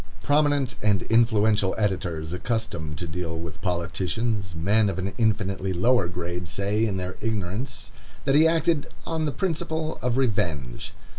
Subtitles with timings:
[0.23, 6.49] Prominent and influential editors, accustomed to deal with politicians, men of an infinitely lower grade,
[6.49, 7.91] say, in their ignorance,
[8.25, 10.95] that he acted "on the principle of revenge."